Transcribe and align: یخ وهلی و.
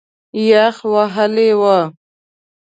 یخ 0.51 0.77
وهلی 0.93 1.49
و. 1.61 1.63